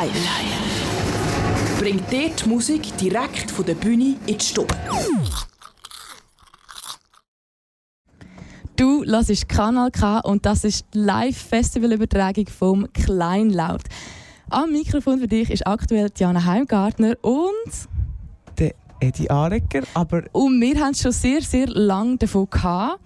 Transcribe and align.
Live. 0.00 1.78
Bringt 1.78 2.10
dir 2.10 2.30
die 2.30 2.48
Musik 2.48 2.96
direkt 2.96 3.50
von 3.50 3.66
der 3.66 3.74
Bühne 3.74 4.16
in 4.26 4.38
die 4.38 4.44
Stube. 4.44 4.74
Du 8.76 9.04
hörst 9.04 9.48
Kanal 9.50 9.90
K 9.90 10.20
und 10.20 10.46
das 10.46 10.64
ist 10.64 10.86
die 10.94 11.00
Live-Festival-Übertragung 11.00 12.46
vom 12.46 12.90
Kleinlaut. 12.94 13.82
Am 14.48 14.72
Mikrofon 14.72 15.18
für 15.18 15.28
dich 15.28 15.50
ist 15.50 15.66
aktuell 15.66 16.08
Diana 16.08 16.46
Heimgartner 16.46 17.16
und 17.20 17.70
der 18.58 18.74
Eddie 19.00 19.28
Arecker. 19.28 19.82
Aber 19.92 20.22
und 20.32 20.58
wir 20.62 20.80
haben 20.80 20.92
es 20.92 21.02
schon 21.02 21.12
sehr, 21.12 21.42
sehr 21.42 21.66
lange 21.66 22.16
davon 22.16 22.48
gehabt 22.48 23.00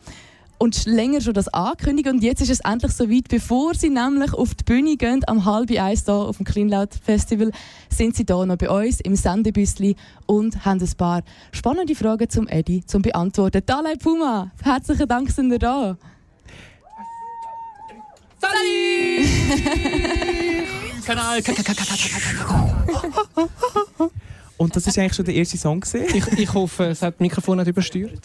und 0.59 0.87
länger 0.87 1.21
schon 1.21 1.35
das 1.35 1.49
angekündigt 1.49 2.09
und 2.09 2.23
jetzt 2.23 2.41
ist 2.41 2.51
es 2.51 2.61
endlich 2.61 2.93
so 2.93 3.11
weit, 3.11 3.29
bevor 3.29 3.75
sie 3.75 3.91
nämlich 3.91 4.33
auf 4.33 4.55
die 4.55 4.65
Bühne 4.65 4.97
gehen, 4.97 5.23
am 5.27 5.45
halb 5.45 5.71
eins 5.71 6.05
hier 6.05 6.15
auf 6.15 6.37
dem 6.37 6.47
Kleinlaut 6.47 6.95
Festival, 6.95 7.51
sind 7.91 8.17
sie 8.17 8.25
hier 8.27 8.47
noch 8.47 8.57
bei 8.57 8.71
uns 8.71 9.01
im 9.01 9.17
Sendebüssli 9.17 9.97
und 10.27 10.65
haben 10.65 10.81
ein 10.81 10.97
paar 10.97 11.23
spannende 11.53 11.95
Fragen 11.95 12.29
zum 12.29 12.49
Eddie 12.49 12.85
zum 12.87 13.03
beantworten. 13.03 13.63
Dalai 13.67 13.97
Puma, 13.97 14.51
herzlichen 14.63 15.09
Dank, 15.09 15.31
sind 15.31 15.53
ihr 15.53 15.59
da. 15.59 15.97
Salut! 18.41 18.55
Kanal. 21.05 21.43
Und 24.57 24.77
das 24.77 24.87
ist 24.87 24.99
eigentlich 24.99 25.15
schon 25.15 25.25
der 25.25 25.35
erste 25.35 25.59
Song 25.59 25.85
ich, 25.95 26.39
ich 26.39 26.55
hoffe, 26.55 26.85
es 26.85 27.03
hat 27.03 27.15
das 27.15 27.21
Mikrofon 27.21 27.59
nicht 27.59 27.67
übersteuert. 27.67 28.21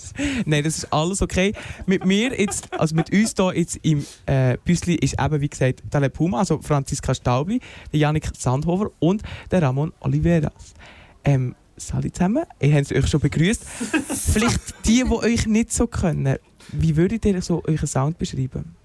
Nein, 0.45 0.63
das 0.63 0.77
ist 0.77 0.93
alles 0.93 1.21
okay. 1.21 1.53
Mit 1.87 2.05
mir 2.05 2.39
jetzt, 2.39 2.71
also 2.73 2.95
mit 2.95 3.11
uns 3.11 3.33
hier 3.35 3.55
jetzt 3.55 3.79
im 3.81 4.05
äh, 4.27 4.57
Büsli 4.63 4.95
ist 4.95 5.19
eben, 5.19 5.41
wie 5.41 5.49
gesagt, 5.49 5.81
Tale 5.89 6.09
Puma, 6.09 6.39
also 6.39 6.61
Franziska 6.61 7.15
Staubli, 7.15 7.59
der 7.91 7.99
Janik 7.99 8.29
Sandhofer 8.37 8.91
und 8.99 9.23
der 9.49 9.63
Ramon 9.63 9.91
Oliveras. 10.01 10.75
Ähm, 11.23 11.55
Salut 11.77 12.13
zusammen, 12.13 12.43
ihr 12.59 12.75
habt 12.75 12.91
euch 12.91 13.07
schon 13.07 13.21
begrüßt. 13.21 13.63
Vielleicht 14.09 14.85
die, 14.85 15.03
die 15.03 15.11
euch 15.11 15.47
nicht 15.47 15.71
so 15.71 15.87
können, 15.87 16.37
wie 16.73 16.95
würdet 16.95 17.25
ihr 17.25 17.41
so 17.41 17.63
euren 17.65 17.87
Sound 17.87 18.17
beschreiben? 18.17 18.75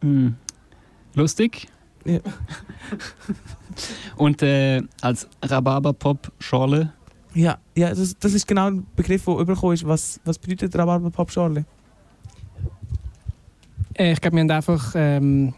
Mm. 0.00 0.28
Lustig. 1.14 1.68
Ja. 2.04 2.20
Und 4.16 4.42
äh, 4.42 4.82
als 5.00 5.28
Rhabarber-Pop-Schorle. 5.42 6.92
Ja, 7.34 7.58
ja 7.76 7.94
das, 7.94 8.16
das 8.18 8.34
ist 8.34 8.46
genau 8.46 8.66
ein 8.66 8.86
Begriff, 8.96 9.24
der 9.24 9.34
übergekommen 9.34 9.74
ist. 9.74 9.86
Was, 9.86 10.20
was 10.24 10.38
bedeutet 10.38 10.76
Rhabarber-Pop-Schorle? 10.76 11.64
Äh, 13.94 14.12
ich 14.12 14.20
glaube, 14.20 14.36
wir 14.36 14.42
haben 14.42 14.50
einfach 14.50 14.92
ähm, 14.94 15.54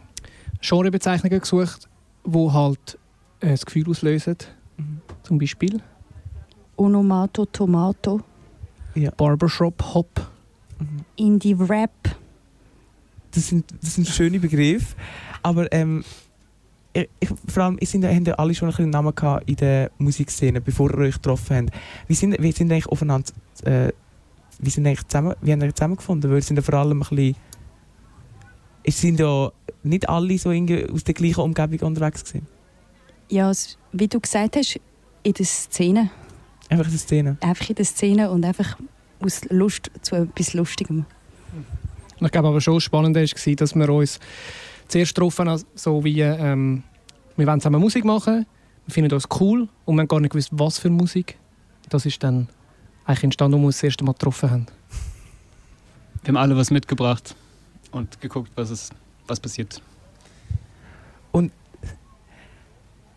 Genrebezeichnungen 0.61 1.41
gesucht, 1.41 1.89
die 2.25 2.51
halt 2.51 2.99
äh, 3.41 3.51
das 3.51 3.67
Gefühl 3.67 3.89
auslösen. 3.89 4.37
Mhm. 4.77 5.01
Zum 5.23 5.39
Beispiel. 5.39 5.83
Onomato 6.77 7.45
Tomato. 7.47 8.21
Ja. 8.95 9.11
Barbershop 9.11 9.83
Hop. 9.95 10.21
Mhm. 10.79 11.05
Indie 11.17 11.57
Rap. 11.59 11.91
Das 13.33 13.49
sind, 13.49 13.65
das 13.83 13.97
sind 13.97 14.07
schöne 14.07 14.39
Begriffe. 14.39 14.95
Aber 15.43 15.71
ähm, 15.73 16.05
ich, 16.95 17.29
vor 17.49 17.65
allem, 17.65 17.77
ihr 17.81 17.87
sind, 17.87 18.05
habt 18.05 18.27
ja 18.27 18.35
alle 18.35 18.55
schon 18.55 18.73
einen 18.73 18.91
Namen 18.91 19.13
in 19.47 19.57
der 19.57 19.91
Musikszene, 19.99 20.61
bevor 20.61 20.91
ihr 20.93 20.99
euch 20.99 21.15
getroffen 21.15 21.57
habt. 21.57 21.71
Wie 22.07 22.15
sind, 22.15 22.41
wie 22.41 22.53
sind 22.53 22.71
eigentlich 22.71 22.87
aufeinander, 22.87 23.33
äh, 23.65 23.93
wie 24.61 24.71
sind 24.71 24.87
eigentlich 24.87 25.07
zusammen, 25.09 25.35
wie 25.43 25.53
haben 25.53 25.61
ihr 25.61 25.75
zusammengefunden? 25.75 26.31
Weil 26.31 26.43
sind 26.43 26.57
ja 26.57 26.63
vor 26.63 26.75
allem 26.75 27.03
ein 27.03 27.09
bisschen, 27.09 27.37
es 28.85 29.01
sind 29.01 29.19
ja 29.19 29.51
nicht 29.83 30.09
alle 30.09 30.39
so 30.39 30.51
aus 30.51 31.05
der 31.05 31.15
gleichen 31.15 31.41
Umgebung 31.41 31.81
unterwegs 31.81 32.25
gewesen. 32.25 32.47
Ja, 33.29 33.51
wie 33.93 34.09
du 34.09 34.21
gesagt 34.21 34.57
hast, 34.57 34.79
in 35.23 35.33
der 35.33 35.47
Szene. 35.47 36.11
Einfach 36.69 36.87
in 36.87 36.93
der 36.93 37.01
Szene? 37.01 37.37
Einfach 37.41 37.69
in 37.69 37.75
der 37.75 37.85
Szene 37.85 38.31
und 38.31 38.45
einfach 38.45 38.79
aus 39.21 39.41
Lust 39.49 39.91
zu 40.03 40.17
etwas 40.17 40.55
Lustigem. 40.55 41.07
Ich 42.21 42.31
glaube 42.31 42.49
aber 42.49 42.61
schon 42.61 42.81
spannend 42.81 43.17
war, 43.17 43.55
dass 43.55 43.75
wir 43.75 43.89
uns 43.89 44.21
zuerst 44.89 45.15
getroffen, 45.15 45.63
so 45.75 46.05
wie 46.05 46.21
ähm, 46.21 46.83
wir 47.37 47.47
wollen 47.47 47.61
zusammen 47.61 47.81
Musik 47.81 48.05
machen, 48.05 48.47
wir 48.87 48.93
finden 48.93 49.11
das 49.11 49.25
cool 49.41 49.69
und 49.85 49.97
wir 49.97 50.01
haben 50.03 50.09
gar 50.09 50.21
nicht 50.21 50.33
gewusst, 50.33 50.51
was 50.53 50.79
für 50.79 50.91
Musik. 50.91 51.39
Das 51.89 52.07
ist 52.07 52.23
dann 52.23 52.49
eigentlich 53.05 53.25
entstanden, 53.25 53.55
als 53.55 53.63
wir 53.63 53.67
uns 53.67 53.77
das 53.77 53.85
erste 53.85 54.05
Mal 54.05 54.13
getroffen 54.13 54.51
haben. 54.51 54.67
Wir 56.23 56.29
haben 56.29 56.37
alle 56.37 56.57
was 56.57 56.71
mitgebracht 56.71 57.35
und 57.91 58.21
geguckt, 58.21 58.51
was, 58.55 58.71
ist, 58.71 58.93
was 59.27 59.41
passiert. 59.41 59.83
Und 61.33 61.53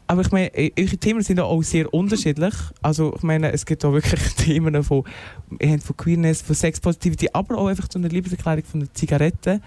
aber 0.10 0.22
ich 0.22 0.32
meine, 0.32 0.52
eure 0.56 0.98
Themen 0.98 1.22
sind 1.22 1.40
auch 1.42 1.62
sehr 1.64 1.94
unterschiedlich. 1.94 2.54
Also 2.82 3.14
ich 3.18 3.24
meine, 3.24 3.52
es 3.52 3.66
gibt 3.66 3.84
auch 3.84 3.92
wirklich 3.92 4.22
Themen 4.38 4.82
von, 4.82 5.04
von 5.04 5.98
Queerness, 5.98 6.42
von 6.42 6.56
Sexpositivity, 6.56 7.28
aber 7.34 7.58
auch 7.58 7.68
einfach 7.68 7.88
so 7.92 8.00
eine 8.00 8.08
Liebeserklärung 8.08 8.64
von 8.64 8.80
der 8.80 8.94
Zigarette. 8.94 9.62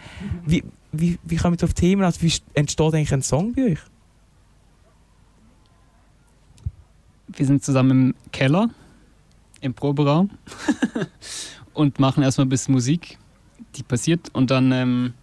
Wie, 0.47 0.65
wie, 0.93 1.19
wie 1.23 1.37
kommt 1.37 1.63
ihr 1.63 1.67
auf 1.67 1.75
Themen? 1.75 2.03
Also 2.03 2.23
wie 2.23 2.33
entsteht 2.55 2.95
eigentlich 2.95 3.13
ein 3.13 3.23
Song 3.23 3.53
bei 3.55 3.73
euch? 3.73 3.79
Wir 7.29 7.47
sind 7.47 7.63
zusammen 7.63 7.91
im 7.91 8.15
Keller, 8.33 8.71
im 9.61 9.73
Proberaum 9.73 10.31
und 11.75 12.01
machen 12.01 12.23
erstmal 12.23 12.47
ein 12.47 12.51
bisschen 12.51 12.75
Musik, 12.75 13.19
die 13.77 13.85
passiert 13.85 14.29
und 14.35 14.51
dann 14.51 14.73
ähm, 14.73 15.15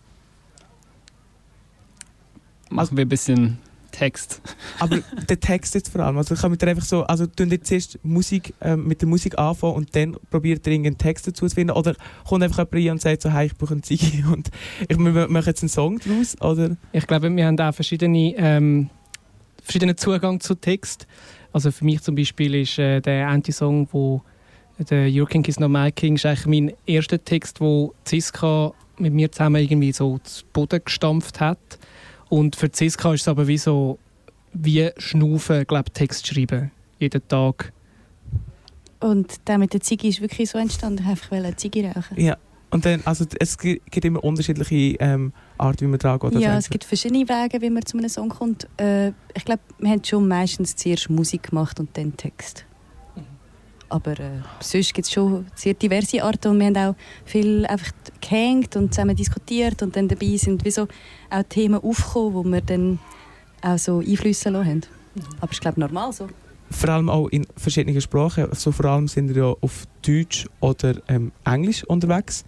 machen 2.69 2.95
wir 2.95 3.05
ein 3.05 3.09
bisschen 3.09 3.59
Text. 3.97 4.41
Aber 4.79 4.99
der 5.27 5.39
Text 5.39 5.73
jetzt 5.73 5.89
vor 5.89 6.01
allem. 6.01 6.17
Also 6.17 6.35
kann 6.35 6.51
man 6.51 6.59
einfach 6.59 6.85
so, 6.85 7.03
also 7.03 7.25
tun 7.25 7.49
jetzt 7.49 7.67
zuerst 7.67 7.99
Musik, 8.03 8.53
äh, 8.61 8.75
mit 8.75 9.01
der 9.01 9.07
Musik 9.07 9.39
anfangen 9.39 9.73
und 9.73 9.95
dann 9.95 10.15
probiert 10.29 10.67
ihr 10.67 10.73
irgendeinen 10.73 10.99
Text 10.99 11.27
dazu 11.27 11.47
zu 11.47 11.55
finden? 11.55 11.71
Oder 11.71 11.95
kommt 12.27 12.43
einfach 12.43 12.59
jemand 12.59 12.75
rein 12.75 12.91
und 12.91 13.01
sagt 13.01 13.23
so, 13.23 13.31
hey, 13.31 13.47
ich 13.47 13.55
brauche 13.55 13.73
einen 13.73 13.81
Ziggy 13.81 14.23
und 14.31 14.49
ich 14.87 14.97
mache 14.97 15.47
jetzt 15.47 15.63
einen 15.63 15.69
Song 15.69 15.99
daraus? 15.99 16.39
Oder? 16.41 16.77
Ich 16.91 17.07
glaube, 17.07 17.35
wir 17.35 17.45
haben 17.45 17.59
auch 17.59 17.73
verschiedene, 17.73 18.35
ähm, 18.37 18.89
verschiedenen 19.63 19.97
Zugang 19.97 20.39
zu 20.39 20.53
Text. 20.53 21.07
Also 21.51 21.71
für 21.71 21.83
mich 21.83 22.01
zum 22.01 22.13
Beispiel 22.13 22.53
ist 22.53 22.77
äh, 22.77 23.01
der 23.01 23.27
Anti-Song, 23.29 23.87
wo 23.91 24.21
der 24.91 25.09
Your 25.09 25.27
King 25.27 25.43
is 25.45 25.59
not 25.59 25.71
my 25.71 25.91
King, 25.91 26.15
ist 26.15 26.25
eigentlich 26.27 26.45
mein 26.45 26.73
erster 26.85 27.23
Text, 27.23 27.59
wo 27.59 27.95
Ziska 28.03 28.73
mit 28.99 29.13
mir 29.13 29.31
zusammen 29.31 29.61
irgendwie 29.61 29.91
so 29.91 30.19
zu 30.19 30.45
Boden 30.53 30.81
gestampft 30.85 31.39
hat. 31.39 31.79
Und 32.29 32.55
für 32.55 32.71
Ziska 32.71 33.13
ist 33.13 33.21
es 33.21 33.27
aber 33.27 33.47
wie 33.47 33.57
so, 33.57 33.97
wie 34.53 34.89
Schnaufen, 34.97 35.65
glaube 35.65 35.91
Text 35.91 36.27
schreiben. 36.27 36.71
Jeden 36.99 37.27
Tag. 37.27 37.71
Und 38.99 39.47
der 39.47 39.57
mit 39.57 39.73
der 39.73 39.81
Ziege 39.81 40.07
ist 40.07 40.21
wirklich 40.21 40.49
so 40.49 40.57
entstanden, 40.57 41.03
ich 41.03 41.09
einfach 41.09 41.31
eine 41.31 41.55
Ziege 41.55 41.85
rauchen. 41.85 42.19
Ja. 42.19 42.37
Und 42.69 42.85
dann, 42.85 43.01
also 43.05 43.25
es 43.39 43.57
gibt 43.57 44.03
immer 44.03 44.21
unterschiedliche 44.21 44.97
ähm, 44.99 45.31
Arten, 45.57 45.81
wie 45.81 45.87
man 45.87 45.99
dran 45.99 46.19
geht. 46.19 46.33
Ja, 46.33 46.57
es 46.57 46.69
gibt 46.69 46.83
verschiedene 46.83 47.27
Wege, 47.27 47.61
wie 47.61 47.69
man 47.69 47.85
zu 47.85 47.97
einem 47.97 48.09
Song 48.09 48.27
kommt. 48.27 48.67
Äh, 48.77 49.09
ich 49.33 49.45
glaube, 49.45 49.61
wir 49.79 49.89
haben 49.89 50.03
schon 50.03 50.27
meistens 50.27 50.75
zuerst 50.75 51.09
Musik 51.09 51.43
gemacht 51.43 51.79
und 51.79 51.95
dann 51.95 52.17
Text. 52.17 52.65
Aber 53.89 54.19
äh, 54.19 54.41
sonst 54.59 54.93
gibt 54.93 55.07
es 55.07 55.13
schon 55.13 55.47
sehr 55.55 55.73
diverse 55.73 56.23
Arten 56.23 56.49
und 56.49 56.59
wir 56.59 56.67
haben 56.67 56.77
auch 56.77 56.95
viel 57.25 57.65
einfach 57.65 57.91
gehängt 58.19 58.75
und 58.75 58.93
zusammen 58.93 59.15
diskutiert 59.15 59.81
und 59.81 59.95
dann 59.95 60.07
dabei 60.07 60.35
sind 60.37 60.65
wie 60.65 60.71
so 60.71 60.87
auch 61.29 61.43
Themen 61.47 61.81
aufgekommen, 61.81 62.33
wo 62.33 62.43
wir 62.43 62.61
dann 62.61 62.99
auch 63.61 63.77
so 63.77 63.99
Einflüsse 63.99 64.49
lassen 64.49 64.67
haben. 64.67 64.81
Aber 65.39 65.51
ich 65.51 65.59
glaube 65.59 65.79
normal 65.79 66.11
so. 66.11 66.27
Vor 66.69 66.89
allem 66.89 67.09
auch 67.09 67.29
in 67.29 67.47
verschiedenen 67.55 68.01
Sprachen. 68.01 68.47
So 68.53 68.71
vor 68.71 68.85
allem 68.85 69.07
sind 69.07 69.33
wir 69.33 69.43
ja 69.43 69.55
auf 69.61 69.85
Deutsch 70.05 70.47
oder 70.59 70.95
ähm, 71.07 71.31
Englisch 71.45 71.83
unterwegs. 71.85 72.43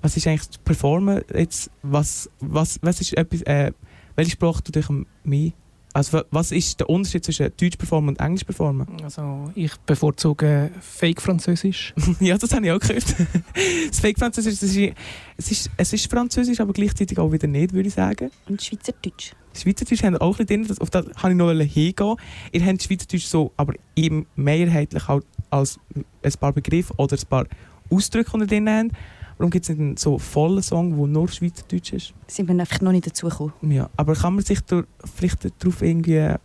Was 0.00 0.16
ist 0.16 0.26
eigentlich 0.26 0.48
das 0.48 0.58
Performen 0.58 1.22
jetzt? 1.34 1.70
Was, 1.82 2.30
was, 2.40 2.78
was 2.82 3.00
ist 3.00 3.16
etwas, 3.16 3.42
äh, 3.42 3.72
welche 4.16 4.32
Sprache 4.32 4.62
tut 4.62 4.76
euch 4.76 4.88
mehr 5.24 5.52
also 5.94 6.22
was 6.32 6.50
ist 6.50 6.80
der 6.80 6.90
Unterschied 6.90 7.24
zwischen 7.24 7.52
Deutsch 7.56 7.76
performen 7.76 8.10
und 8.10 8.20
Englisch 8.20 8.42
performen? 8.42 8.86
Also 9.04 9.52
ich 9.54 9.74
bevorzuge 9.86 10.72
Fake 10.80 11.22
Französisch. 11.22 11.94
ja, 12.20 12.36
das 12.36 12.52
habe 12.52 12.66
ich 12.66 12.72
auch 12.72 12.80
gehört. 12.80 13.04
das 13.88 14.00
Fake 14.00 14.18
Französisch, 14.18 14.58
das 14.58 14.74
ist, 14.74 14.92
es, 15.36 15.50
ist, 15.52 15.70
es 15.76 15.92
ist 15.92 16.10
Französisch, 16.10 16.58
aber 16.58 16.72
gleichzeitig 16.72 17.16
auch 17.18 17.30
wieder 17.30 17.46
nicht, 17.46 17.72
würde 17.72 17.88
ich 17.88 17.94
sagen. 17.94 18.32
Und 18.48 18.60
Schweizerdeutsch? 18.60 19.34
Schweizerdeutsch 19.56 20.02
haben 20.02 20.16
auch 20.16 20.40
ein 20.40 20.46
bisschen 20.46 20.66
drin, 20.66 20.78
auf 20.80 20.90
das 20.90 21.06
kann 21.14 21.30
ich 21.30 21.36
noch 21.36 21.50
hingehen. 21.50 22.16
Ihr 22.50 22.66
habt 22.66 22.82
Schweizerdeutsch 22.82 23.26
so, 23.26 23.52
aber 23.56 23.74
eben 23.94 24.26
mehrheitlich 24.34 25.06
halt 25.06 25.24
als 25.50 25.78
ein 25.94 26.32
paar 26.40 26.52
Begriffe 26.52 26.92
oder 26.96 27.16
ein 27.16 27.26
paar 27.28 27.46
Ausdrücke, 27.88 28.36
die 28.40 28.46
drin 28.48 28.68
haben. 28.68 28.90
Warum 29.38 29.50
gibt 29.50 29.68
es 29.68 29.76
nicht 29.76 29.98
so 29.98 30.10
einen 30.10 30.18
vollen 30.20 30.62
Song, 30.62 30.96
der 30.96 31.06
nur 31.06 31.28
Schweizerdeutsch 31.28 31.92
ist? 31.92 32.14
Sind 32.28 32.48
wir 32.48 32.58
einfach 32.58 32.80
noch 32.80 32.92
nicht 32.92 33.06
dazu 33.06 33.28
gekommen. 33.28 33.52
Ja, 33.62 33.90
aber 33.96 34.14
kann 34.14 34.34
man 34.34 34.44
sich 34.44 34.60
da 34.60 34.82
vielleicht 35.16 35.44
darauf 35.58 35.82
irgendwie 35.82 36.16
äh, 36.16 36.38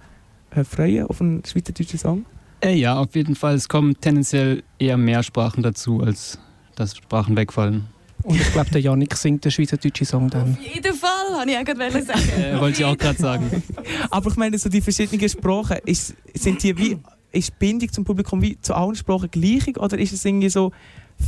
freuen, 0.64 1.06
auf 1.08 1.22
einen 1.22 1.44
schweizerdeutschen 1.46 2.00
Song? 2.00 2.26
Äh, 2.62 2.76
ja, 2.76 2.98
auf 2.98 3.16
jeden 3.16 3.36
Fall. 3.36 3.56
Es 3.56 3.70
kommen 3.70 4.00
tendenziell 4.00 4.64
eher 4.80 4.98
mehr 4.98 5.24
Sprachen 5.24 5.64
dazu, 5.64 6.02
als 6.02 6.40
dass 6.76 6.96
Sprachen 6.96 7.36
wegfallen. 7.36 7.86
Und 8.24 8.36
ich 8.36 8.52
glaube, 8.52 8.70
der 8.72 8.82
Janik 8.82 9.16
singt 9.16 9.46
den 9.46 9.52
schweizerdeutschen 9.52 10.06
Song 10.06 10.30
dann. 10.30 10.54
Auf 10.54 10.76
jeden 10.76 10.94
Fall, 10.94 11.40
habe 11.40 11.50
ich 11.50 11.58
auch 11.58 11.64
gerade 11.64 12.04
sagen. 12.04 12.30
Äh, 12.38 12.60
wollte 12.60 12.80
ich 12.80 12.86
auch 12.86 12.98
gerade 12.98 13.20
sagen. 13.20 13.64
Aber 14.10 14.30
ich 14.30 14.36
meine, 14.36 14.58
so 14.58 14.70
die 14.70 14.82
verschiedenen 14.82 15.30
Sprachen, 15.30 15.78
ist, 15.86 16.16
sind 16.34 16.62
die 16.64 16.78
wie, 16.78 16.98
ist 17.32 17.50
die 17.50 17.54
Bindung 17.60 17.92
zum 17.92 18.04
Publikum 18.04 18.42
wie 18.42 18.60
zu 18.60 18.74
allen 18.74 18.96
Sprachen 18.96 19.32
gleich? 19.32 19.78
Oder 19.78 19.98
ist 19.98 20.12
es 20.12 20.26
irgendwie 20.26 20.50
so, 20.50 20.72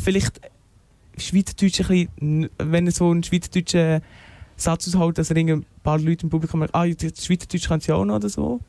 vielleicht 0.03 0.41
Schweizerdeutsch 1.17 1.81
ein 1.81 1.87
bisschen, 1.87 2.49
wenn 2.57 2.85
er 2.85 2.91
so 2.91 3.09
einen 3.09 3.23
schweizerdeutschen 3.23 4.01
Satz 4.55 4.93
aushält, 4.95 5.17
dass 5.17 5.29
er 5.29 5.37
ein 5.37 5.65
paar 5.83 5.99
Leute 5.99 6.23
im 6.23 6.29
Publikum 6.29 6.59
merkt, 6.59 6.75
ah, 6.75 6.85
Schweizerdeutsch 6.85 7.67
kann 7.67 7.79
sie 7.79 7.91
auch 7.91 8.05
noch 8.05 8.15
oder 8.15 8.29
so? 8.29 8.59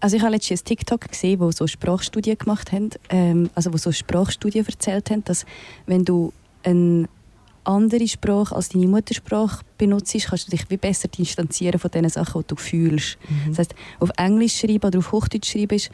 Also 0.00 0.16
ich 0.16 0.22
habe 0.22 0.32
letztens 0.32 0.62
ein 0.62 0.64
TikTok 0.64 1.08
gesehen, 1.08 1.38
wo 1.38 1.52
so 1.52 1.66
Sprachstudien 1.68 2.36
gemacht 2.36 2.72
haben, 2.72 2.90
ähm, 3.08 3.50
also 3.54 3.72
wo 3.72 3.76
so 3.76 3.92
Sprachstudien 3.92 4.66
erzählt 4.66 5.10
haben, 5.10 5.22
dass 5.24 5.46
wenn 5.86 6.04
du 6.04 6.32
eine 6.64 7.08
andere 7.62 8.08
Sprache 8.08 8.54
als 8.56 8.70
deine 8.70 8.88
Muttersprache 8.88 9.64
benutzt, 9.78 10.16
kannst 10.24 10.48
du 10.48 10.50
dich 10.50 10.68
wie 10.70 10.76
besser 10.76 11.06
distanzieren 11.06 11.78
von 11.78 11.90
den 11.90 12.08
Sachen, 12.08 12.42
die 12.42 12.48
du 12.48 12.56
fühlst. 12.56 13.16
Mhm. 13.28 13.50
Das 13.50 13.58
heißt, 13.60 13.74
auf 14.00 14.10
Englisch 14.16 14.58
schreiben 14.58 14.86
oder 14.86 14.98
auf 14.98 15.12
Hochdeutsch 15.12 15.52
schreiben 15.52 15.76
ist, 15.76 15.90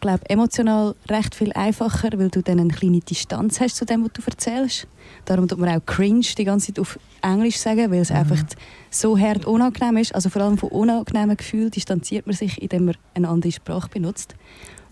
glaube 0.00 0.28
emotional 0.30 0.94
recht 1.08 1.34
viel 1.34 1.52
einfacher, 1.52 2.10
weil 2.18 2.28
du 2.30 2.42
dann 2.42 2.60
eine 2.60 2.72
kleine 2.72 3.00
Distanz 3.00 3.60
hast 3.60 3.76
zu 3.76 3.84
dem, 3.84 4.04
was 4.04 4.12
du 4.12 4.22
erzählst. 4.24 4.86
Darum 5.24 5.48
tut 5.48 5.58
man 5.58 5.68
auch 5.70 5.84
cringe 5.84 6.20
die 6.36 6.44
ganze 6.44 6.68
Zeit 6.68 6.78
auf 6.78 6.98
Englisch 7.22 7.56
sagen, 7.58 7.90
weil 7.90 8.00
es 8.00 8.10
Mhm. 8.10 8.16
einfach 8.16 8.42
so 8.90 9.18
hart 9.18 9.44
unangenehm 9.44 9.96
ist. 9.96 10.14
Also 10.14 10.28
vor 10.30 10.42
allem 10.42 10.58
von 10.58 10.70
unangenehmen 10.70 11.36
Gefühlen 11.36 11.70
distanziert 11.70 12.26
man 12.26 12.36
sich, 12.36 12.60
indem 12.62 12.86
man 12.86 12.96
eine 13.14 13.28
andere 13.28 13.52
Sprache 13.52 13.88
benutzt. 13.88 14.34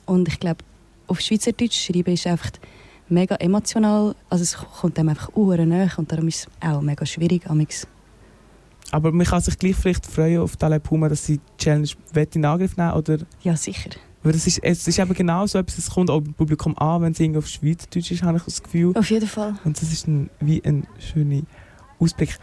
Und 0.07 0.29
ich 0.29 0.41
glaube, 0.41 0.65
auf 1.07 1.21
Schweizerdeutsch 1.21 1.87
schreiben 1.87 2.15
ist 2.15 2.27
einfach 2.27 2.51
mega 3.09 3.37
emotional. 3.37 4.15
Also 4.31 4.43
es 4.43 4.57
kommt 4.57 4.97
dem 4.99 5.09
einfach 5.09 5.35
uhren 5.37 5.69
näher 5.69 5.91
und 5.97 6.11
darum 6.11 6.29
ist 6.29 6.47
es 6.61 6.69
auch 6.69 6.81
mega 6.81 7.07
schwierig. 7.07 7.49
Amix. 7.49 7.87
Aber 8.93 9.11
man 9.13 9.27
kann 9.27 9.41
sich 9.41 9.59
gleich 9.59 9.75
vielleicht 9.77 10.07
freuen 10.07 10.41
auf 10.41 10.57
Tale 10.57 10.79
Puma, 10.81 11.09
dass 11.09 11.27
sie 11.27 11.39
die 11.39 11.65
Challenge 11.65 11.89
in 12.35 12.45
Angriff 12.45 12.77
nehmen 12.77 12.93
oder 12.93 13.19
Ja, 13.43 13.57
sicher. 13.57 13.91
Weil 14.27 14.33
das 14.33 14.45
ist, 14.49 14.59
es 14.65 14.89
ist 14.89 14.99
eben 14.99 15.15
genau 15.15 15.47
so 15.47 15.57
etwas, 15.57 15.79
es 15.79 15.89
kommt 15.89 16.11
auch 16.11 16.21
beim 16.21 16.35
Publikum 16.35 16.77
an, 16.79 17.01
wenn 17.03 17.13
es 17.13 17.21
irgendwie 17.21 17.39
auf 17.39 17.47
Schweizerdeutsch 17.47 18.11
ist, 18.11 18.25
habe 18.25 18.39
ich 18.39 18.43
das 18.43 18.61
Gefühl. 18.61 18.93
Auf 18.97 19.09
jeden 19.09 19.29
Fall. 19.29 19.55
Und 19.65 19.81
das 19.81 19.93
ist 19.93 20.09
ein, 20.09 20.31
wie 20.41 20.61
ein 20.65 20.85
schöner 20.99 21.43
Ausblick. 22.01 22.37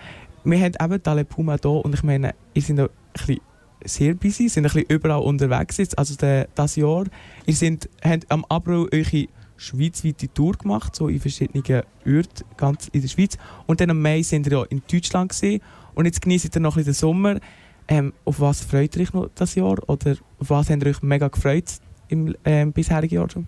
Wir 0.45 0.61
haben 0.61 0.93
eben 0.93 1.03
Tale 1.03 1.25
Puma 1.25 1.57
hier 1.61 1.71
und 1.71 1.93
ich 1.93 2.01
meine, 2.03 2.35
ihr 2.53 2.61
seid 2.61 2.79
auch 2.79 2.87
ein 2.87 2.91
bisschen 3.11 3.41
sehr 3.83 4.13
busy, 4.13 4.47
sind 4.47 4.65
ein 4.65 4.71
bisschen 4.71 4.85
überall 4.87 5.23
unterwegs 5.23 5.75
jetzt, 5.75 5.97
also 5.97 6.15
de, 6.15 6.47
das 6.55 6.77
Jahr. 6.77 7.03
Ihr 7.45 7.53
sind, 7.53 7.89
habt 8.01 8.31
am 8.31 8.45
April 8.45 8.87
eure 8.93 9.27
schweizweite 9.57 10.33
Tour 10.33 10.53
gemacht, 10.53 10.95
so 10.95 11.09
in 11.09 11.19
verschiedenen 11.19 11.83
Orten, 12.05 12.45
ganz 12.55 12.87
in 12.93 13.01
der 13.01 13.09
Schweiz. 13.09 13.37
Und 13.67 13.81
dann 13.81 13.89
am 13.89 14.01
Mai 14.01 14.21
sind 14.21 14.47
ihr 14.47 14.53
ja 14.53 14.63
in 14.69 14.83
Deutschland 14.89 15.31
gesehen 15.31 15.61
und 15.95 16.05
jetzt 16.05 16.21
genießt 16.21 16.55
ihr 16.55 16.61
noch 16.61 16.77
ein 16.77 16.85
bisschen 16.85 16.93
den 16.93 16.97
Sommer. 16.97 17.39
Ähm, 17.87 18.13
auf 18.25 18.39
was 18.39 18.61
freut 18.61 18.95
ihr 18.95 19.03
euch 19.03 19.13
noch 19.13 19.29
das 19.35 19.55
Jahr 19.55 19.77
oder 19.89 20.15
auf 20.39 20.49
was 20.49 20.69
habt 20.69 20.83
ihr 20.83 20.89
euch 20.89 21.01
mega 21.01 21.27
gefreut 21.27 21.65
im 22.07 22.35
ähm, 22.45 22.71
bisherigen 22.71 23.15
Jahr 23.15 23.29
schon? 23.29 23.47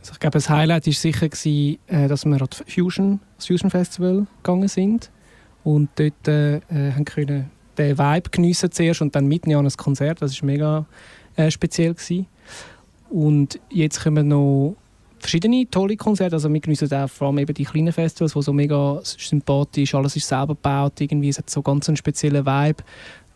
Also 0.00 0.12
ich 0.12 0.20
glaube, 0.20 0.34
das 0.34 0.50
Highlight 0.50 0.86
war 0.86 0.92
sicher, 0.92 1.28
gewesen, 1.28 1.78
äh, 1.86 2.08
dass 2.08 2.24
wir 2.24 2.40
an 2.40 2.48
das 2.50 2.64
Fusion, 2.66 3.20
das 3.36 3.46
Fusion 3.46 3.70
Festival 3.70 4.26
gegangen 4.42 4.68
sind 4.68 5.10
und 5.64 5.88
dort 5.96 6.28
äh, 6.28 6.60
haben 6.70 7.04
können 7.04 7.50
den 7.78 7.96
Vibe 7.96 8.30
geniessen 8.30 8.72
zuerst 8.72 9.00
und 9.02 9.14
dann 9.14 9.26
mitten 9.26 9.54
an 9.54 9.64
ein 9.64 9.72
Konzert. 9.76 10.20
Das 10.20 10.40
war 10.40 10.46
mega 10.46 10.86
äh, 11.36 11.50
speziell. 11.50 11.94
Gewesen. 11.94 12.26
Und 13.08 13.60
jetzt 13.70 14.02
kommen 14.02 14.28
noch 14.28 14.76
verschiedene 15.18 15.68
tolle 15.70 15.96
Konzerte. 15.96 16.36
Also 16.36 16.52
wir 16.52 16.60
geniessen 16.60 16.92
auch 16.92 17.08
vor 17.08 17.28
allem 17.28 17.38
eben 17.38 17.54
die 17.54 17.64
kleinen 17.64 17.92
Festivals, 17.92 18.34
die 18.34 18.42
so 18.42 18.52
mega 18.52 19.00
sympathisch, 19.02 19.94
alles 19.94 20.16
ist 20.16 20.28
selber 20.28 20.54
gebaut, 20.54 21.00
irgendwie, 21.00 21.28
es 21.28 21.38
hat 21.38 21.50
so 21.50 21.62
ganz 21.62 21.88
einen 21.88 21.96
speziellen 21.96 22.44
Vibe. 22.44 22.82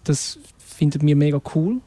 Das 0.04 0.38
finden 0.58 1.06
wir 1.06 1.16
mega 1.16 1.40
cool. 1.54 1.80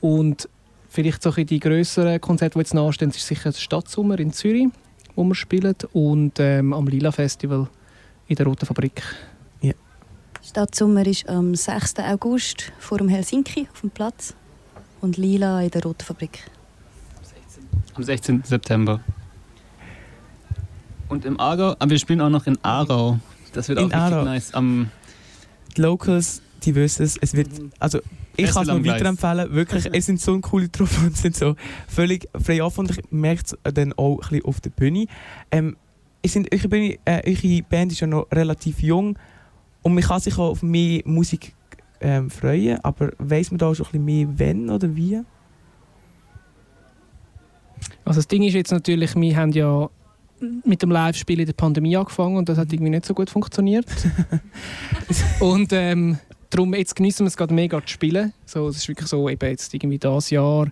Und 0.00 0.48
vielleicht 0.88 1.22
so 1.22 1.30
die 1.30 1.60
grösseren 1.60 2.20
Konzerte, 2.20 2.54
die 2.54 2.60
jetzt 2.60 2.74
nachstehen, 2.74 3.10
ist 3.10 3.26
sicher 3.26 3.50
das 3.50 3.60
Stadtsommer 3.60 4.18
in 4.18 4.32
Zürich, 4.32 4.68
wo 5.14 5.24
wir 5.24 5.34
spielen, 5.34 5.76
und 5.92 6.38
ähm, 6.38 6.72
am 6.72 6.86
Lila 6.86 7.12
Festival 7.12 7.68
in 8.28 8.36
der 8.36 8.46
Roten 8.46 8.66
Fabrik. 8.66 9.02
Stadtsommer 10.46 11.04
ist 11.04 11.28
am 11.28 11.56
6. 11.56 11.94
August 11.98 12.72
vor 12.78 12.98
dem 12.98 13.08
Helsinki 13.08 13.66
auf 13.72 13.80
dem 13.80 13.90
Platz 13.90 14.32
und 15.00 15.16
Lila 15.16 15.60
in 15.60 15.70
der 15.70 15.82
Roten 15.82 16.04
Fabrik. 16.04 16.38
Am 17.94 18.02
16. 18.04 18.44
September. 18.44 19.00
Und 21.08 21.24
im 21.24 21.40
Aargau, 21.40 21.74
aber 21.78 21.90
wir 21.90 21.98
spielen 21.98 22.20
auch 22.20 22.28
noch 22.28 22.46
in 22.46 22.56
Aarau. 22.62 23.18
Das 23.54 23.68
wird 23.68 23.80
In 23.80 23.86
auch 23.86 23.88
richtig 23.88 24.02
Aarau. 24.02 24.24
nice. 24.24 24.54
Am, 24.54 24.90
die 25.76 25.80
Locals, 25.80 26.42
die 26.66 26.74
wissen 26.74 27.04
es, 27.04 27.16
es 27.16 27.34
wird, 27.34 27.48
also 27.78 28.00
ich 28.36 28.50
kann 28.50 28.62
es 28.62 28.68
nur 28.68 28.84
weiterempfehlen, 28.84 29.52
wirklich, 29.52 29.88
es 29.92 30.06
sind 30.06 30.20
so 30.20 30.38
coole 30.40 30.70
Truppe 30.70 31.06
und 31.06 31.16
sind 31.16 31.36
so 31.36 31.54
völlig 31.88 32.28
frei 32.38 32.62
offen 32.62 32.80
und 32.80 32.90
ich 32.90 33.10
merke 33.10 33.42
es 33.44 33.74
dann 33.74 33.92
auch 33.94 34.16
ein 34.16 34.28
bisschen 34.28 34.44
auf 34.44 34.60
der 34.60 34.70
Bühne. 34.70 35.06
Ähm, 35.50 35.76
es 36.22 36.32
sind, 36.32 36.52
eure, 36.52 36.68
Bühne 36.68 36.98
äh, 37.04 37.22
eure 37.24 37.62
Band 37.62 37.92
ist 37.92 38.00
ja 38.00 38.06
noch 38.06 38.26
relativ 38.32 38.82
jung 38.82 39.18
und 39.82 39.94
man 39.94 40.02
kann 40.02 40.20
sich 40.20 40.34
auch 40.34 40.50
auf 40.50 40.62
mehr 40.62 41.02
Musik 41.04 41.54
ähm, 42.00 42.28
freuen, 42.28 42.78
aber 42.84 43.12
weiss 43.18 43.50
man 43.50 43.58
da 43.58 43.74
schon 43.74 43.86
ein 43.86 43.92
bisschen 43.92 44.04
mehr, 44.04 44.38
wenn 44.38 44.70
oder 44.70 44.94
wie? 44.94 45.20
Also 48.04 48.18
das 48.18 48.28
Ding 48.28 48.42
ist 48.42 48.54
jetzt 48.54 48.72
natürlich, 48.72 49.14
wir 49.14 49.36
haben 49.36 49.52
ja 49.52 49.88
mit 50.64 50.82
dem 50.82 50.90
Live-Spiel 50.90 51.40
in 51.40 51.46
der 51.46 51.54
Pandemie 51.54 51.96
angefangen 51.96 52.36
und 52.36 52.48
das 52.48 52.58
hat 52.58 52.72
irgendwie 52.72 52.90
nicht 52.90 53.06
so 53.06 53.14
gut 53.14 53.30
funktioniert. 53.30 53.86
und 55.40 55.72
ähm, 55.72 56.18
darum, 56.50 56.74
jetzt 56.74 56.96
genießen 56.96 57.24
wir 57.24 57.28
es 57.28 57.36
gerade 57.36 57.54
mega 57.54 57.80
zu 57.80 57.88
spielen. 57.88 58.32
So, 58.44 58.68
es 58.68 58.76
ist 58.76 58.88
wirklich 58.88 59.08
so, 59.08 59.28
eben 59.28 59.48
jetzt 59.48 59.72
irgendwie 59.74 59.98
das 59.98 60.30
Jahr. 60.30 60.68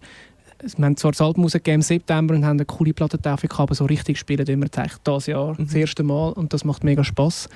Wir 0.76 0.84
haben 0.84 0.96
zwar 0.96 1.12
das 1.12 1.20
Album 1.20 1.44
rausgegeben 1.44 1.76
im 1.80 1.82
September 1.82 2.34
und 2.34 2.44
haben 2.44 2.56
eine 2.58 2.64
coole 2.64 2.94
Plattentafel 2.94 3.48
gehabt, 3.48 3.68
aber 3.68 3.74
so 3.74 3.84
richtig 3.84 4.18
spielen 4.18 4.46
tun 4.46 4.60
wir 4.60 4.66
jetzt 4.66 4.78
eigentlich 4.78 4.98
das 5.04 5.26
Jahr, 5.26 5.52
Mhm. 5.58 5.64
das 5.66 5.74
erste 5.74 6.02
Mal 6.02 6.32
und 6.32 6.52
das 6.52 6.64
macht 6.64 6.84
mega 6.84 7.04
Spaß. 7.04 7.48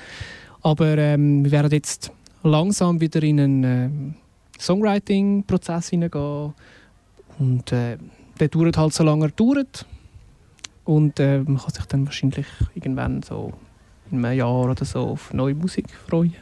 Aber 0.63 0.99
ähm, 0.99 1.45
wir 1.45 1.53
werden 1.53 1.71
jetzt 1.71 2.11
langsam 2.43 3.01
wieder 3.01 3.23
in 3.23 3.41
einen 3.41 3.65
ähm, 3.65 4.15
Songwriting-Prozess 4.59 5.89
hineingehen 5.91 6.55
und 7.39 7.73
äh, 7.73 7.97
der 8.41 8.49
dauert 8.49 8.77
halt 8.77 8.93
so 8.93 9.05
lange 9.05 9.27
er 9.27 9.31
dauert. 9.31 9.87
Und 10.85 11.21
äh, 11.21 11.39
man 11.41 11.59
kann 11.59 11.71
sich 11.75 11.85
dann 11.87 12.07
wahrscheinlich 12.07 12.47
irgendwann 12.75 13.23
so 13.23 13.53
in 14.11 14.25
einem 14.25 14.39
Jahr 14.39 14.65
oder 14.71 14.85
so 14.85 15.01
auf 15.01 15.33
neue 15.35 15.55
Musik 15.55 15.87
freuen. 16.09 16.35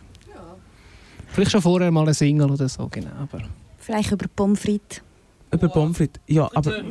Vielleicht 1.36 1.52
schon 1.52 1.60
vorher 1.60 1.90
mal 1.90 2.00
eine 2.02 2.14
Single 2.14 2.50
oder 2.50 2.66
so, 2.66 2.88
genau. 2.88 3.10
Aber 3.20 3.42
Vielleicht 3.78 4.10
über 4.10 4.26
Pommes 4.34 4.58
frites. 4.58 5.02
Über 5.52 5.68
Pommes 5.68 5.98
frites. 5.98 6.20
Ja, 6.26 6.50
aber 6.54 6.82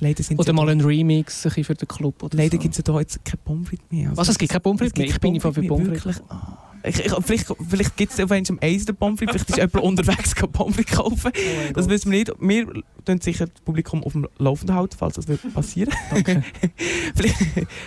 leider 0.00 0.22
sind 0.22 0.38
oder 0.38 0.52
mal 0.52 0.68
ein 0.68 0.82
Remix 0.82 1.44
ein 1.46 1.48
bisschen 1.48 1.64
für 1.64 1.74
den 1.74 1.88
Club 1.88 2.22
oder 2.22 2.36
Leider 2.36 2.56
so. 2.56 2.62
gibt 2.62 2.72
es 2.74 2.78
ja 2.78 2.82
da 2.92 3.00
jetzt 3.00 3.24
keine 3.24 3.38
Pommes 3.42 3.68
frites 3.68 3.86
mehr. 3.90 4.10
Also 4.10 4.20
Was, 4.20 4.28
es 4.28 4.38
gibt 4.38 4.52
keine 4.52 4.60
Pommes 4.60 4.80
frites 4.80 4.92
Es 4.92 4.98
mehr? 4.98 5.06
Ich 5.08 5.18
bin 5.20 5.34
einfach 5.34 5.54
für 5.54 5.62
Pommes 5.62 6.02
frites. 6.02 6.22
Ich, 6.84 6.98
ich, 6.98 7.12
vielleicht 7.24 7.46
vielleicht 7.68 7.96
gibt 7.96 8.12
es 8.12 8.20
auf 8.20 8.30
einmal 8.30 8.50
am 8.50 8.58
Eis 8.60 8.84
der 8.84 8.92
Pommes 8.92 9.18
frites, 9.20 9.32
vielleicht 9.44 9.50
ist 9.50 9.56
jemand 9.56 9.76
unterwegs 10.00 10.34
Pommes 10.34 10.74
frites 10.76 10.94
kaufen. 10.94 11.32
Oh 11.34 11.72
Das 11.72 11.88
wissen 11.88 12.10
wir 12.12 12.18
nicht. 12.18 12.32
Wir 12.38 12.66
tun 13.04 13.20
sicher 13.20 13.46
das 13.46 13.60
Publikum 13.62 14.02
auf 14.04 14.12
dem 14.12 14.28
Laufenden 14.38 14.76
halten, 14.76 14.96
falls 14.98 15.14
das 15.14 15.26
wird 15.26 15.40
passieren 15.54 15.94
Danke. 16.10 16.44
vielleicht, 17.14 17.36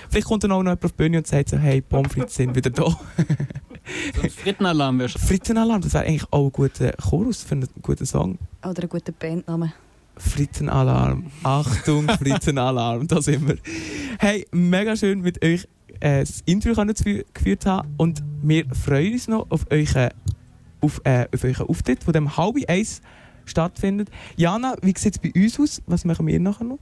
vielleicht 0.10 0.28
kommt 0.28 0.44
dann 0.44 0.52
auch 0.54 0.64
noch 0.64 0.72
jemand 0.72 0.86
auf 0.86 0.92
die 0.92 0.98
Bühne 0.98 1.18
und 1.20 1.28
sagt 1.28 1.50
so, 1.50 1.58
hey, 1.58 1.82
Pommes 1.82 2.12
frites 2.14 2.36
sind 2.36 2.56
wieder 2.56 2.72
da. 2.72 2.98
So 4.16 4.22
ein 4.22 4.30
Frittenalarm 4.30 5.00
wäre 5.00 5.10
schon. 5.10 5.22
Frittenalarm, 5.22 5.82
das 5.82 5.94
wäre 5.94 6.06
eigentlich 6.06 6.32
auch 6.32 6.46
ein 6.46 6.52
guter 6.52 6.92
Chorus 6.94 7.44
für 7.44 7.56
einen 7.56 7.70
guten 7.82 8.06
Song. 8.06 8.38
Oder 8.64 8.82
einen 8.82 8.90
guten 8.90 9.14
Bandnamen. 9.18 9.74
Frittenalarm. 10.18 11.26
Achtung, 11.44 12.08
Frittenalarm, 12.20 13.08
da 13.08 13.22
sind 13.22 13.48
wir. 13.48 13.58
Hey, 14.20 14.46
mega 14.52 14.96
schön 14.96 15.22
mit 15.22 15.44
euch 15.44 15.68
äh, 16.00 16.20
das 16.22 16.42
Interview 16.46 17.24
geführt 17.34 17.66
haben 17.66 17.94
und 17.98 18.24
wir 18.42 18.66
freuen 18.74 19.14
uns 19.14 19.28
noch 19.28 19.50
auf 19.50 19.66
euren, 19.70 20.12
auf, 20.82 21.02
äh, 21.04 21.28
auf 21.34 21.44
euren 21.44 21.68
Auftritt, 21.68 22.06
der 22.06 22.14
dem 22.14 22.38
halb 22.38 22.56
eins 22.68 23.02
stattfindet. 23.46 24.10
Jana, 24.36 24.76
wie 24.82 24.94
sieht 24.98 25.16
es 25.16 25.20
bei 25.20 25.32
uns 25.40 25.60
aus? 25.60 25.82
Was 25.86 26.06
machen 26.06 26.28
wir 26.28 26.40
nachher 26.40 26.66
noch? 26.66 26.80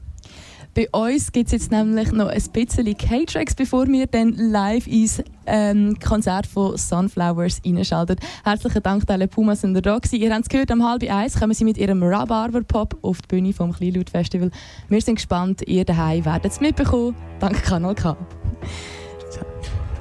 Bei 0.75 0.89
uns 0.91 1.31
gibt 1.31 1.47
es 1.47 1.51
jetzt 1.51 1.71
nämlich 1.71 2.11
noch 2.11 2.27
ein 2.27 2.41
bisschen 2.51 2.97
K-Tracks, 2.97 3.53
bevor 3.53 3.87
wir 3.87 4.07
dann 4.07 4.33
live 4.33 4.87
ins 4.87 5.21
ähm, 5.45 5.97
Konzert 5.99 6.47
von 6.47 6.77
Sunflowers 6.77 7.61
reinschalten. 7.63 8.15
Herzlichen 8.43 8.81
Dank, 8.81 9.05
Tele 9.05 9.27
Puma, 9.27 9.55
sind 9.55 9.75
ihr 9.75 9.83
da 9.83 9.97
gewesen. 9.97 10.15
Ihr 10.19 10.33
habt 10.33 10.43
es 10.43 10.49
gehört, 10.49 10.71
am 10.71 10.83
halb 10.87 11.03
eins 11.03 11.39
kommen 11.39 11.53
sie 11.53 11.63
mit 11.63 11.77
ihrem 11.77 12.01
Rhabarber-Pop 12.01 12.97
auf 13.03 13.21
die 13.21 13.27
Bühne 13.27 13.53
vom 13.53 13.71
Kleinlaut-Festival. 13.71 14.49
Wir 14.89 15.01
sind 15.01 15.15
gespannt, 15.15 15.61
ihr 15.67 15.85
daheim 15.85 16.25
werdet 16.25 16.51
es 16.51 16.59
mitbekommen. 16.59 17.15
Danke, 17.39 17.61
Kanal 17.61 17.93
K. 17.93 18.17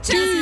Tschüss! 0.02 0.41